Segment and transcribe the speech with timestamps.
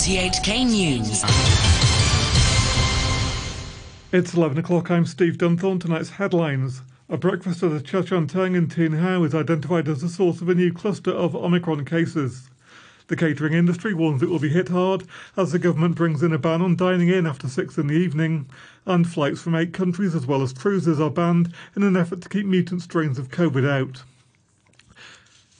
[0.00, 1.22] RTHK News.
[4.12, 4.90] It's 11 o'clock.
[4.90, 5.78] I'm Steve Dunthorne.
[5.78, 6.80] Tonight's headlines.
[7.10, 10.40] A breakfast at the Cha Chaan Teng in Tin Hau is identified as the source
[10.40, 12.48] of a new cluster of Omicron cases.
[13.08, 15.04] The catering industry warns it will be hit hard
[15.36, 18.48] as the government brings in a ban on dining in after six in the evening,
[18.86, 22.30] and flights from eight countries as well as cruises are banned in an effort to
[22.30, 24.02] keep mutant strains of COVID out.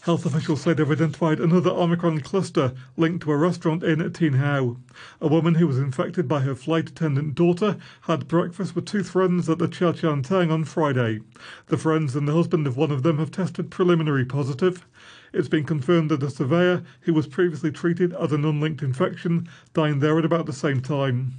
[0.05, 4.79] Health officials say they've identified another Omicron cluster linked to a restaurant in Tin Hau.
[5.21, 9.51] A woman who was infected by her flight attendant daughter had breakfast with two friends
[9.51, 11.21] at the Cha Chaan Teng on Friday.
[11.67, 14.87] The friends and the husband of one of them have tested preliminary positive.
[15.33, 20.03] It's been confirmed that a surveyor who was previously treated as an unlinked infection dined
[20.03, 21.35] there at about the same time.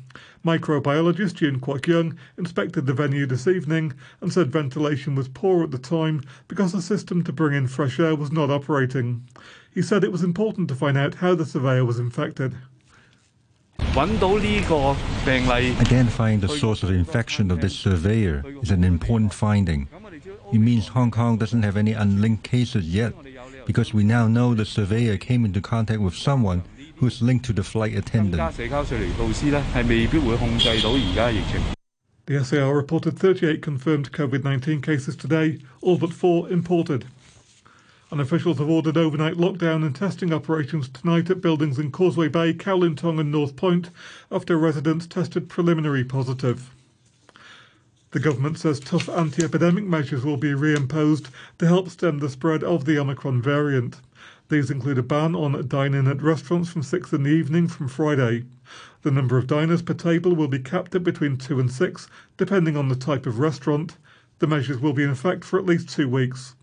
[0.46, 5.72] Microbiologist Jin Kwok Young inspected the venue this evening and said ventilation was poor at
[5.72, 9.28] the time because the system to bring in fresh air was not operating.
[9.74, 12.56] He said it was important to find out how the surveyor was infected.
[13.94, 19.90] Identifying the source of infection of this surveyor is an important finding.
[20.54, 23.14] It means Hong Kong doesn't have any unlinked cases yet,
[23.72, 26.62] because we now know the surveyor came into contact with someone
[26.98, 28.54] who is linked to the flight attendant.
[32.26, 37.06] The SAR reported 38 confirmed COVID 19 cases today, all but four imported.
[38.12, 42.54] And officials have ordered overnight lockdown and testing operations tonight at buildings in Causeway Bay,
[42.54, 43.90] Kowloon Tong, and North Point
[44.30, 46.72] after residents tested preliminary positive.
[48.12, 52.62] The government says tough anti epidemic measures will be reimposed to help stem the spread
[52.62, 54.02] of the Omicron variant.
[54.50, 58.44] These include a ban on dining at restaurants from 6 in the evening from Friday.
[59.04, 62.76] The number of diners per table will be capped at between 2 and 6, depending
[62.76, 63.96] on the type of restaurant.
[64.40, 66.56] The measures will be in effect for at least two weeks.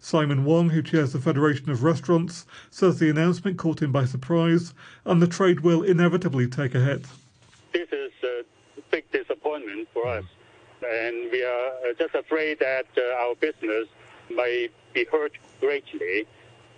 [0.00, 4.72] Simon Wong, who chairs the Federation of Restaurants, says the announcement caught him by surprise
[5.04, 7.06] and the trade will inevitably take a hit.
[7.72, 8.44] This is a
[8.92, 10.24] big disappointment for us,
[10.84, 13.88] and we are just afraid that uh, our business
[14.30, 16.26] may be hurt greatly.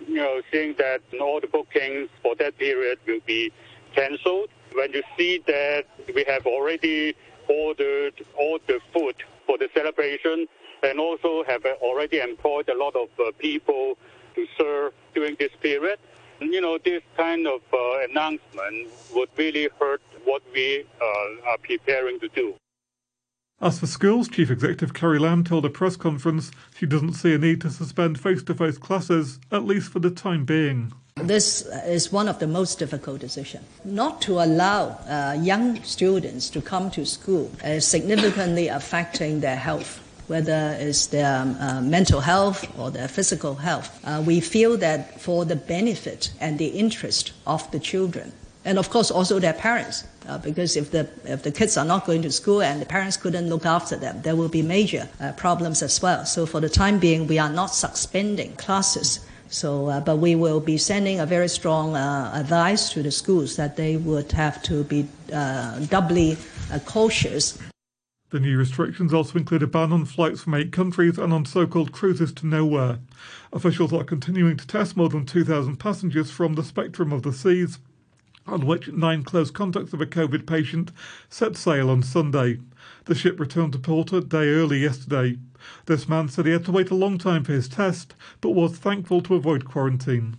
[0.07, 3.51] You know, seeing that all the bookings for that period will be
[3.93, 4.49] cancelled.
[4.73, 7.15] When you see that we have already
[7.47, 9.15] ordered all the food
[9.45, 10.47] for the celebration
[10.83, 13.97] and also have already employed a lot of uh, people
[14.35, 15.97] to serve during this period.
[16.41, 22.19] You know, this kind of uh, announcement would really hurt what we uh, are preparing
[22.19, 22.55] to do.
[23.61, 27.37] As for schools, Chief Executive Carrie Lam told a press conference she doesn't see a
[27.37, 30.91] need to suspend face to face classes, at least for the time being.
[31.15, 33.63] This is one of the most difficult decisions.
[33.85, 40.01] Not to allow uh, young students to come to school is significantly affecting their health
[40.27, 43.99] whether it's their uh, mental health or their physical health.
[44.03, 48.31] Uh, we feel that for the benefit and the interest of the children,
[48.63, 52.05] and of course also their parents, uh, because if the if the kids are not
[52.05, 55.31] going to school and the parents couldn't look after them, there will be major uh,
[55.33, 56.25] problems as well.
[56.25, 59.25] So for the time being, we are not suspending classes.
[59.47, 63.55] So, uh, but we will be sending a very strong uh, advice to the schools
[63.57, 66.37] that they would have to be doubly
[66.85, 67.57] cautious
[68.35, 71.65] the new restrictions also include a ban on flights from eight countries and on so
[71.65, 72.99] called cruises to nowhere.
[73.53, 77.79] Officials are continuing to test more than 2,000 passengers from the spectrum of the seas,
[78.47, 80.91] on which nine close contacts of a COVID patient
[81.29, 82.59] set sail on Sunday.
[83.05, 85.37] The ship returned to port a day early yesterday.
[85.85, 88.77] This man said he had to wait a long time for his test, but was
[88.77, 90.37] thankful to avoid quarantine.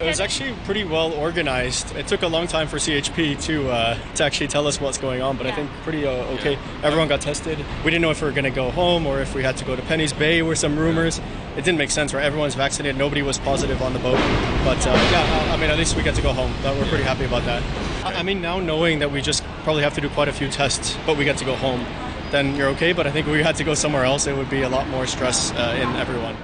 [0.00, 1.94] It was actually pretty well organized.
[1.94, 5.20] It took a long time for CHP to uh, to actually tell us what's going
[5.20, 6.58] on, but I think pretty uh, okay.
[6.82, 7.58] Everyone got tested.
[7.84, 9.64] We didn't know if we were going to go home or if we had to
[9.66, 10.40] go to Penny's Bay.
[10.40, 11.20] Were some rumors.
[11.56, 12.24] It didn't make sense, right?
[12.24, 12.96] Everyone's vaccinated.
[12.96, 14.18] Nobody was positive on the boat.
[14.64, 16.52] But uh, yeah, I mean, at least we get to go home.
[16.62, 17.62] We're pretty happy about that.
[18.04, 20.96] I mean, now knowing that we just probably have to do quite a few tests,
[21.06, 21.84] but we get to go home,
[22.30, 22.92] then you're okay.
[22.92, 25.06] But I think we had to go somewhere else, it would be a lot more
[25.06, 26.36] stress uh, in everyone.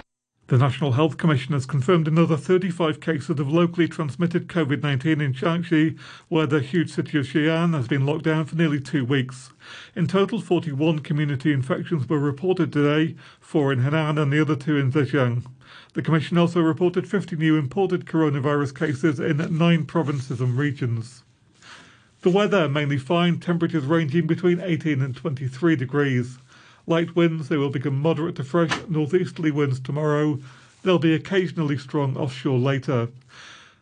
[0.48, 5.32] The National Health Commission has confirmed another 35 cases of locally transmitted COVID 19 in
[5.32, 5.98] Shaanxi,
[6.28, 9.50] where the huge city of Xi'an has been locked down for nearly two weeks.
[9.96, 14.76] In total, 41 community infections were reported today, four in Henan and the other two
[14.76, 15.44] in Zhejiang.
[15.94, 21.24] The Commission also reported 50 new imported coronavirus cases in nine provinces and regions.
[22.22, 26.38] The weather mainly fine, temperatures ranging between 18 and 23 degrees.
[26.86, 30.38] Light winds, they will become moderate to fresh northeasterly winds tomorrow.
[30.82, 33.08] They'll be occasionally strong offshore later.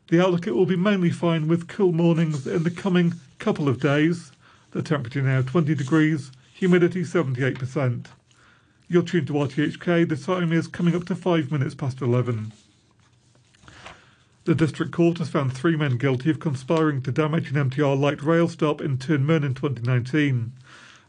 [0.08, 3.80] The outlook it will be mainly fine with cool mornings in the coming couple of
[3.80, 4.32] days.
[4.70, 8.06] The temperature now 20 degrees, humidity 78%.
[8.88, 10.08] You're tuned to RTHK.
[10.08, 12.52] The time is coming up to five minutes past 11.
[14.44, 18.22] The district court has found three men guilty of conspiring to damage an MTR light
[18.22, 20.52] rail stop in Tuen Mun in 2019.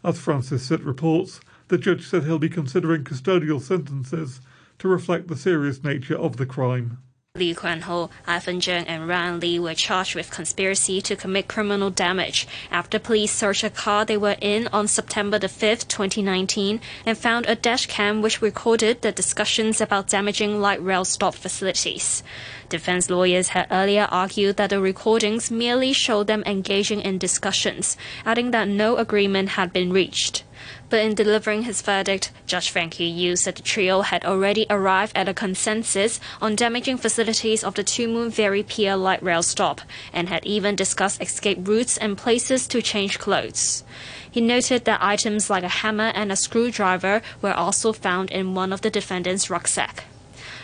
[0.04, 4.42] As Francis Sitt reports, the judge said he'll be considering custodial sentences
[4.80, 7.00] to reflect the serious nature of the crime.
[7.38, 12.48] Li Kuan-ho, Ivan Zheng, and Ran Li were charged with conspiracy to commit criminal damage
[12.72, 17.46] after police searched a car they were in on September the 5th, 2019, and found
[17.46, 22.24] a dash cam which recorded the discussions about damaging light rail stop facilities.
[22.70, 28.52] Defense lawyers had earlier argued that the recordings merely showed them engaging in discussions, adding
[28.52, 30.45] that no agreement had been reached.
[30.90, 35.30] But in delivering his verdict, Judge Frankie Yu said the trio had already arrived at
[35.30, 39.82] a consensus on damaging facilities of the Tuen Mun Ferry Pier light rail stop
[40.14, 43.84] and had even discussed escape routes and places to change clothes.
[44.30, 48.74] He noted that items like a hammer and a screwdriver were also found in one
[48.74, 50.06] of the defendant's rucksack.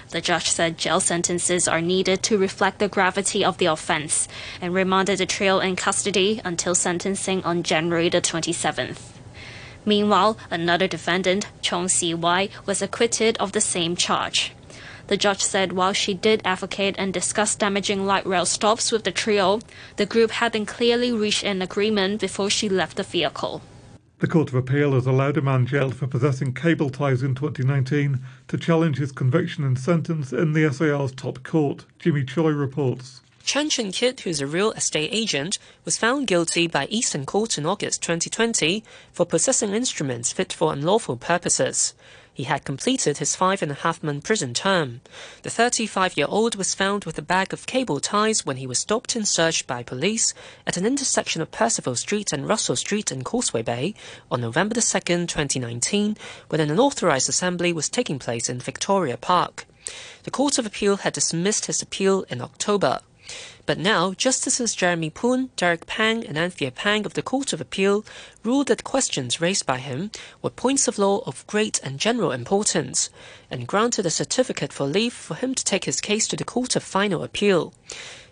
[0.10, 4.28] The judge said jail sentences are needed to reflect the gravity of the offense
[4.60, 9.21] and remanded the trio in custody until sentencing on January the 27th.
[9.86, 14.54] Meanwhile, another defendant, Chong Si Wai, was acquitted of the same charge.
[15.08, 19.12] The judge said while she did advocate and discuss damaging light rail stops with the
[19.12, 19.60] trio,
[19.98, 23.62] the group hadn't clearly reached an agreement before she left the vehicle.
[24.20, 28.20] The Court of Appeal has allowed a man jailed for possessing cable ties in 2019
[28.50, 33.22] to challenge his conviction and sentence in the SAR's top court, Jimmy Choi reports.
[33.44, 37.66] Chen Chen Kit, who's a real estate agent, was found guilty by Eastern Court in
[37.66, 41.94] August 2020 for possessing instruments fit for unlawful purposes.
[42.34, 45.02] He had completed his five and a half month prison term.
[45.44, 48.80] The 35 year old was found with a bag of cable ties when he was
[48.80, 50.34] stopped and searched by police
[50.66, 53.96] at an intersection of Percival Street and Russell Street in Causeway Bay
[54.32, 56.16] on November 2, 2019,
[56.48, 59.66] when an unauthorized assembly was taking place in Victoria Park.
[60.24, 63.02] The Court of Appeal had dismissed his appeal in October.
[63.66, 68.04] But now, Justices Jeremy Poon, Derek Pang, and Anthea Pang of the Court of Appeal
[68.44, 70.12] ruled that questions raised by him
[70.42, 73.10] were points of law of great and general importance,
[73.52, 76.76] and granted a certificate for leave for him to take his case to the Court
[76.76, 77.74] of Final Appeal.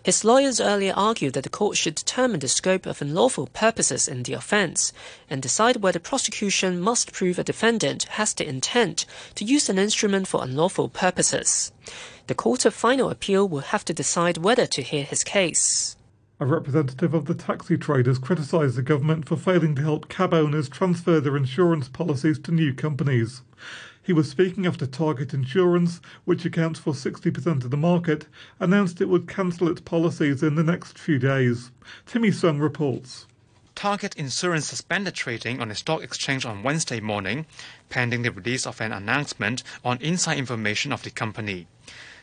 [0.02, 4.22] His lawyers earlier argued that the court should determine the scope of unlawful purposes in
[4.22, 4.94] the offence
[5.28, 9.04] and decide whether prosecution must prove a defendant has the intent
[9.34, 11.70] to use an instrument for unlawful purposes.
[12.30, 15.96] The Court of Final Appeal will have to decide whether to hear his case.
[16.38, 20.68] A representative of the taxi traders criticised the government for failing to help cab owners
[20.68, 23.42] transfer their insurance policies to new companies.
[24.00, 28.28] He was speaking after Target Insurance, which accounts for 60% of the market,
[28.60, 31.72] announced it would cancel its policies in the next few days.
[32.06, 33.26] Timmy Sung reports.
[33.74, 37.46] Target Insurance suspended trading on a stock exchange on Wednesday morning,
[37.88, 41.66] pending the release of an announcement on inside information of the company.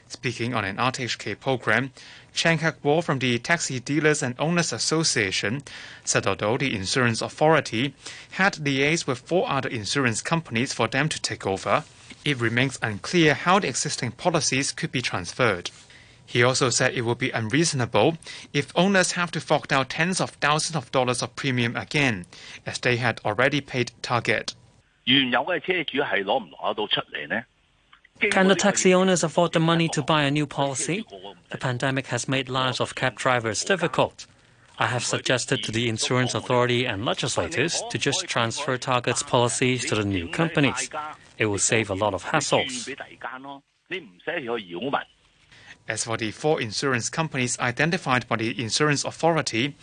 [0.09, 1.93] Speaking on an RTHK program,
[2.35, 5.63] Chang Hak Wo from the Taxi Dealers and Owners Association
[6.05, 7.95] said although the insurance authority
[8.33, 11.85] had liaised with four other insurance companies for them to take over,
[12.25, 15.71] it remains unclear how the existing policies could be transferred.
[16.25, 18.17] He also said it would be unreasonable
[18.53, 22.27] if owners have to fork out tens of thousands of dollars of premium again,
[22.65, 24.55] as they had already paid Target.
[25.05, 27.43] 原有嘅车主系攞唔攞得到出嚟呢？
[28.20, 31.06] Can the taxi owners afford the money to buy a new policy?
[31.52, 34.26] The pandemic has made lives of cab drivers difficult.
[34.80, 39.96] I have suggested to the insurance authority and legislators to just transfer Target's policies to
[39.96, 40.90] the new companies.
[41.38, 42.88] It will save a lot of hassles.
[45.88, 49.76] As for the four insurance companies identified by the insurance authority,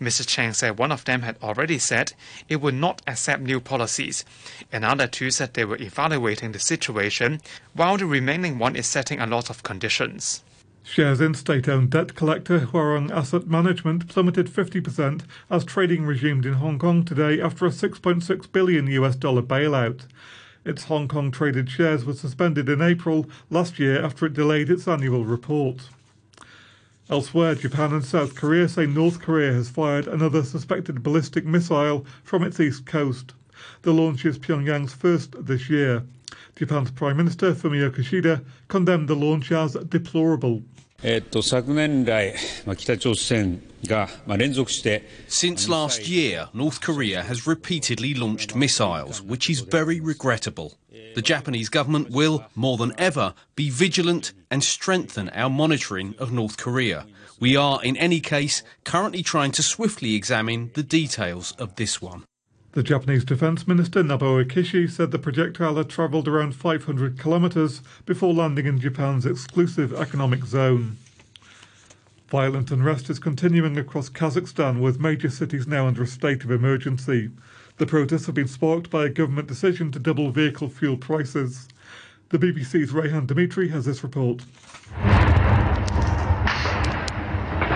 [0.00, 0.26] Mr.
[0.26, 2.14] Chang said one of them had already said
[2.48, 4.24] it would not accept new policies.
[4.72, 7.40] Another two said they were evaluating the situation,
[7.74, 10.42] while the remaining one is setting a lot of conditions.
[10.82, 16.54] Shares in state owned debt collector Huarong Asset Management plummeted 50% as trading resumed in
[16.54, 20.06] Hong Kong today after a 6.6 billion US dollar bailout.
[20.64, 24.86] Its Hong Kong traded shares were suspended in April last year after it delayed its
[24.86, 25.88] annual report.
[27.10, 32.44] Elsewhere, Japan and South Korea say North Korea has fired another suspected ballistic missile from
[32.44, 33.34] its east coast.
[33.82, 36.04] The launch is Pyongyang's first this year.
[36.54, 40.62] Japan's Prime Minister Fumio Kishida condemned the launch as deplorable.
[45.26, 50.78] Since last year, North Korea has repeatedly launched missiles, which is very regrettable.
[51.16, 56.56] The Japanese government will, more than ever, be vigilant and strengthen our monitoring of North
[56.56, 57.06] Korea.
[57.40, 62.24] We are, in any case, currently trying to swiftly examine the details of this one.
[62.72, 68.32] The Japanese Defense Minister Nobuo Kishi said the projectile had travelled around 500 kilometres before
[68.32, 70.96] landing in Japan's exclusive economic zone.
[72.28, 77.28] Violent unrest is continuing across Kazakhstan with major cities now under a state of emergency.
[77.76, 81.68] The protests have been sparked by a government decision to double vehicle fuel prices.
[82.30, 84.46] The BBC's Rayhan Demytrie has this report.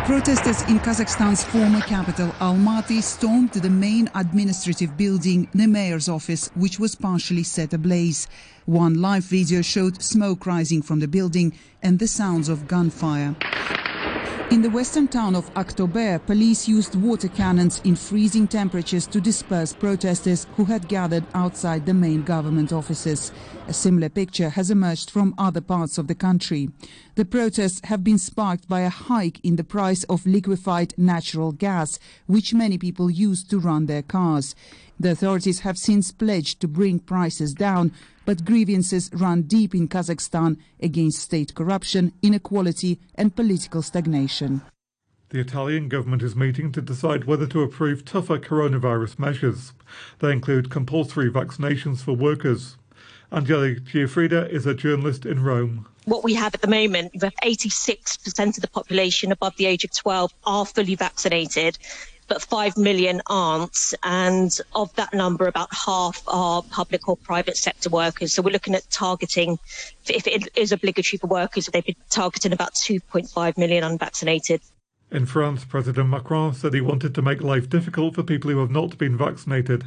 [0.06, 6.78] Protesters in Kazakhstan's former capital, Almaty, stormed the main administrative building, the mayor's office, which
[6.78, 8.28] was partially set ablaze.
[8.66, 13.34] One live video showed smoke rising from the building and the sounds of gunfire.
[14.48, 19.72] In the western town of Aktobe, police used water cannons in freezing temperatures to disperse
[19.72, 23.32] protesters who had gathered outside the main government offices.
[23.66, 26.70] A similar picture has emerged from other parts of the country.
[27.16, 31.98] The protests have been sparked by a hike in the price of liquefied natural gas,
[32.26, 34.54] which many people use to run their cars.
[35.00, 37.90] The authorities have since pledged to bring prices down,
[38.26, 44.60] but grievances run deep in Kazakhstan against state corruption, inequality and political stagnation.
[45.30, 49.72] The Italian government is meeting to decide whether to approve tougher coronavirus measures.
[50.18, 52.76] They include compulsory vaccinations for workers.
[53.32, 55.86] Angelica Giuffrida is a journalist in Rome.
[56.04, 59.82] What we have at the moment, we have 86% of the population above the age
[59.82, 61.76] of 12 are fully vaccinated
[62.28, 63.94] but 5 million aren't.
[64.02, 68.34] And of that number, about half are public or private sector workers.
[68.34, 69.58] So we're looking at targeting,
[70.08, 74.60] if it is obligatory for workers, they'd be targeting about 2.5 million unvaccinated.
[75.10, 78.70] In France, President Macron said he wanted to make life difficult for people who have
[78.70, 79.84] not been vaccinated.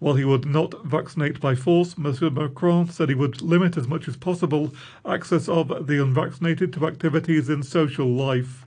[0.00, 4.08] While he would not vaccinate by force, Monsieur Macron said he would limit as much
[4.08, 8.64] as possible access of the unvaccinated to activities in social life.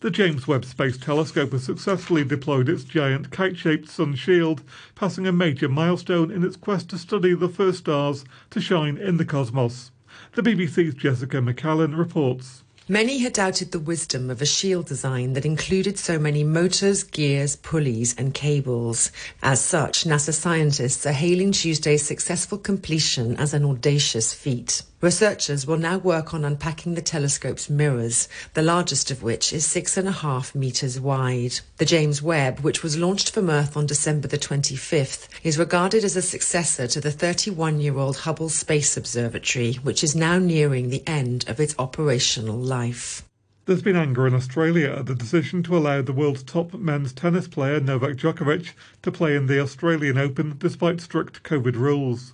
[0.00, 4.62] The James Webb Space Telescope has successfully deployed its giant kite-shaped sun shield,
[4.94, 9.16] passing a major milestone in its quest to study the first stars to shine in
[9.16, 9.90] the cosmos.
[10.34, 12.62] The BBC's Jessica McCallan reports.
[12.88, 17.56] Many had doubted the wisdom of a shield design that included so many motors, gears,
[17.56, 19.10] pulleys, and cables.
[19.42, 24.82] As such, NASA scientists are hailing Tuesday's successful completion as an audacious feat.
[25.06, 29.96] Researchers will now work on unpacking the telescope's mirrors, the largest of which is six
[29.96, 31.60] and a half meters wide.
[31.76, 36.16] The James Webb, which was launched from Earth on December the 25th, is regarded as
[36.16, 41.06] a successor to the 31 year old Hubble Space Observatory, which is now nearing the
[41.06, 43.22] end of its operational life.
[43.66, 47.46] There's been anger in Australia at the decision to allow the world's top men's tennis
[47.46, 48.72] player Novak Djokovic
[49.02, 52.32] to play in the Australian Open despite strict COVID rules.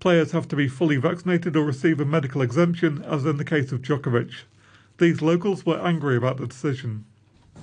[0.00, 3.70] Players have to be fully vaccinated or receive a medical exemption, as in the case
[3.70, 4.32] of Djokovic.
[4.96, 7.04] These locals were angry about the decision.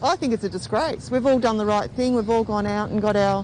[0.03, 1.10] I think it's a disgrace.
[1.10, 2.13] We've all done the right thing.
[2.13, 3.44] We've all gone out and got our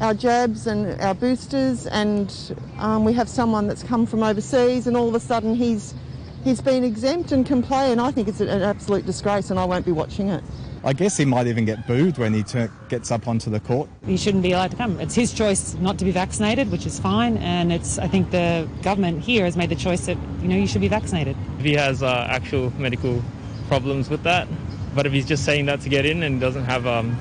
[0.00, 4.96] our jabs and our boosters, and um, we have someone that's come from overseas, and
[4.96, 5.94] all of a sudden he's
[6.42, 9.64] he's been exempt and can play, and I think it's an absolute disgrace, and I
[9.64, 10.44] won't be watching it.
[10.86, 13.88] I guess he might even get booed when he t- gets up onto the court.
[14.04, 15.00] He shouldn't be allowed to come.
[15.00, 18.68] It's his choice not to be vaccinated, which is fine, and it's I think the
[18.82, 21.36] government here has made the choice that you know you should be vaccinated.
[21.58, 23.22] If he has uh, actual medical
[23.68, 24.46] problems with that,
[24.94, 27.18] but if he's just saying that to get in and doesn't have um,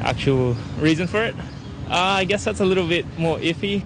[0.00, 1.34] actual reason for it,
[1.88, 3.82] uh, I guess that's a little bit more iffy.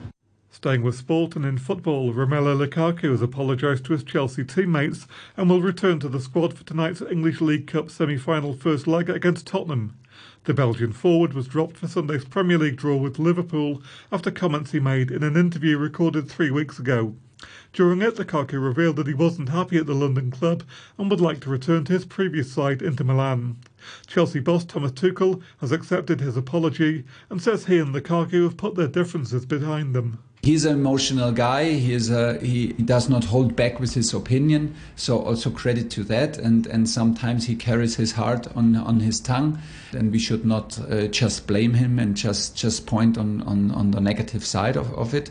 [0.52, 5.49] Staying with sport and in football, Romelu Lukaku has apologised to his Chelsea teammates and
[5.49, 9.97] will return to the squad for tonight's English League Cup semi-final first leg against Tottenham.
[10.45, 13.80] The Belgian forward was dropped for Sunday's Premier League draw with Liverpool
[14.11, 17.14] after comments he made in an interview recorded three weeks ago.
[17.73, 20.64] During it, Lukaku revealed that he wasn't happy at the London club
[20.99, 23.57] and would like to return to his previous side, Inter Milan.
[24.06, 28.75] Chelsea boss Thomas Tuchel has accepted his apology and says he and Lukaku have put
[28.75, 30.18] their differences behind them.
[30.42, 31.72] He's an emotional guy.
[31.72, 34.75] He is a, he does not hold back with his opinion.
[34.96, 36.38] So also credit to that.
[36.38, 39.60] And and sometimes he carries his heart on on his tongue.
[39.92, 43.90] And we should not uh, just blame him and just just point on on, on
[43.90, 45.30] the negative side of, of it.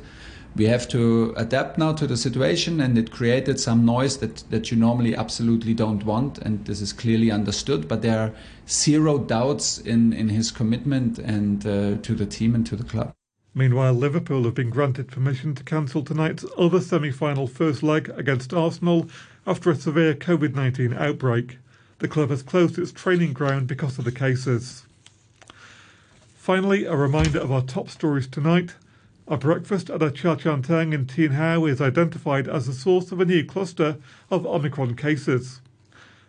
[0.59, 4.69] We have to adapt now to the situation, and it created some noise that, that
[4.69, 7.87] you normally absolutely don't want, and this is clearly understood.
[7.87, 8.33] But there are
[8.67, 13.13] zero doubts in, in his commitment and uh, to the team and to the club.
[13.55, 18.53] Meanwhile, Liverpool have been granted permission to cancel tonight's other semi final first leg against
[18.53, 19.07] Arsenal
[19.47, 21.59] after a severe COVID 19 outbreak.
[21.99, 24.83] The club has closed its training ground because of the cases.
[26.35, 28.75] Finally, a reminder of our top stories tonight.
[29.31, 33.11] A breakfast at a Cha Chaan Teng in Tin Hau is identified as the source
[33.11, 33.97] of a new cluster
[34.31, 35.61] of Omicron cases.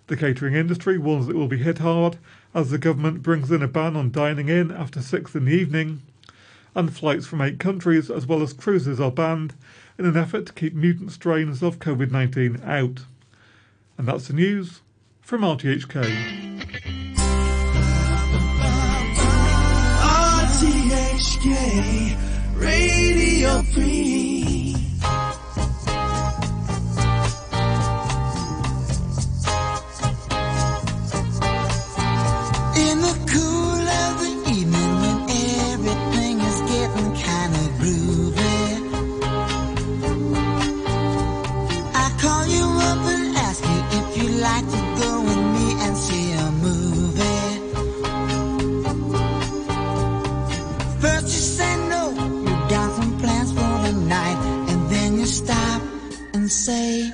[0.08, 2.18] The catering industry warns it will be hit hard
[2.54, 6.02] as the government brings in a ban on dining in after 6 in the evening,
[6.74, 9.54] and flights from eight countries as well as cruises are banned
[9.98, 13.06] in an effort to keep mutant strains of COVID 19 out.
[13.96, 14.82] And that's the news
[15.22, 16.04] from RTHK.
[21.40, 22.29] RTHK.
[22.60, 24.59] Radio Free.
[56.50, 57.12] say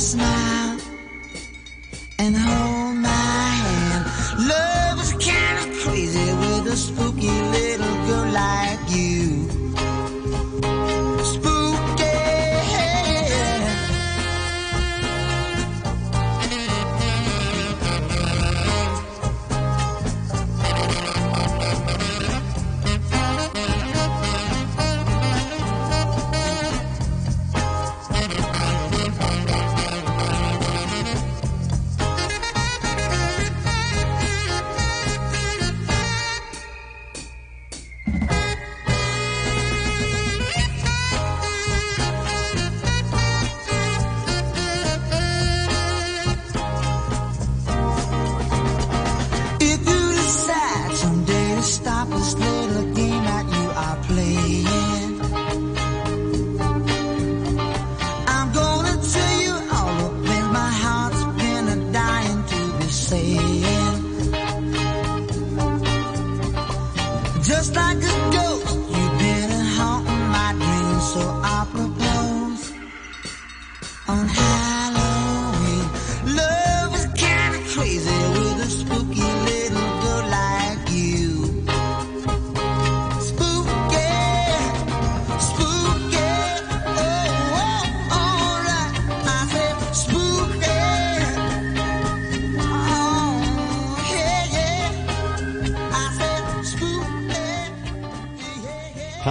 [0.00, 0.80] smile
[2.18, 2.69] and hold.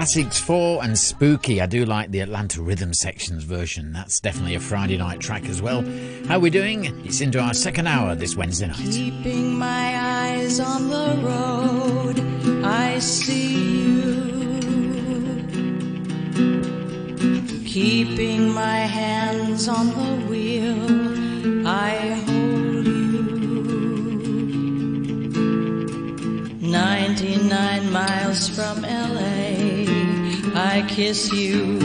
[0.10, 1.62] Classics 4 and Spooky.
[1.62, 3.94] I do like the Atlanta Rhythm Section's version.
[3.94, 5.84] That's definitely a Friday night track as well.
[6.26, 6.86] How are we doing?
[7.06, 8.78] It's into our second hour this Wednesday night.
[8.78, 12.20] Keeping my eyes on the road,
[12.66, 14.16] I see you.
[17.68, 21.90] Keeping my hands on the wheel, I
[22.26, 23.10] hold you.
[26.62, 28.84] 99 miles from
[30.80, 31.78] I kiss you,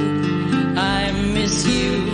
[0.77, 2.14] I miss you.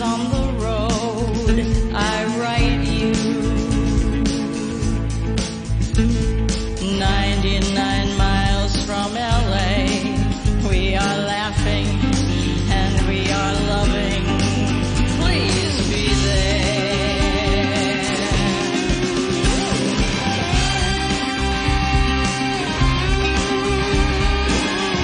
[0.00, 0.35] on the